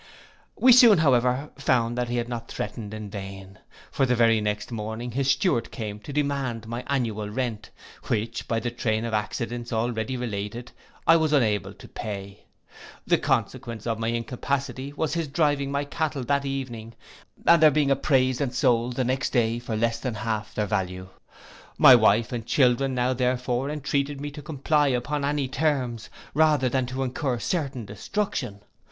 [0.55, 3.59] We soon, however, found that he had not threatened in vain;
[3.91, 7.69] for the very next morning his steward came to demand my annual rent,
[8.05, 10.71] which, by the train of accidents already related,
[11.05, 12.45] I was unable to pay.
[13.05, 16.95] The consequence of my incapacity was his driving my cattle that evening,
[17.45, 21.09] and their being appraised and sold the next day for less than half their value.
[21.77, 26.89] My wife and children now therefore entreated me to comply upon any terms, rather than
[26.89, 28.61] incur certain destruction.